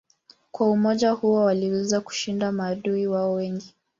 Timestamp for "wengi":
3.33-3.75